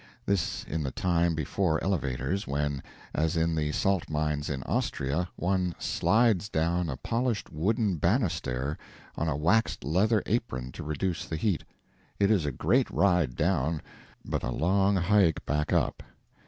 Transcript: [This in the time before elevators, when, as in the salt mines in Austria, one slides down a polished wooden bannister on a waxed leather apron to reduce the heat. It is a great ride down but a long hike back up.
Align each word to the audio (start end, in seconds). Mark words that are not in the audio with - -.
[This 0.25 0.63
in 0.63 0.81
the 0.81 0.89
time 0.89 1.35
before 1.35 1.79
elevators, 1.83 2.47
when, 2.47 2.81
as 3.13 3.37
in 3.37 3.53
the 3.53 3.71
salt 3.71 4.09
mines 4.09 4.49
in 4.49 4.63
Austria, 4.63 5.29
one 5.35 5.75
slides 5.77 6.49
down 6.49 6.89
a 6.89 6.97
polished 6.97 7.51
wooden 7.53 7.97
bannister 7.97 8.79
on 9.15 9.27
a 9.29 9.37
waxed 9.37 9.83
leather 9.83 10.23
apron 10.25 10.71
to 10.71 10.83
reduce 10.83 11.25
the 11.27 11.37
heat. 11.37 11.63
It 12.19 12.31
is 12.31 12.47
a 12.47 12.51
great 12.51 12.89
ride 12.89 13.35
down 13.35 13.79
but 14.25 14.41
a 14.41 14.49
long 14.49 14.95
hike 14.95 15.45
back 15.45 15.71
up. 15.71 16.01